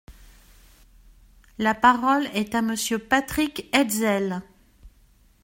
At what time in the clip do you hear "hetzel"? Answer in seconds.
3.71-4.41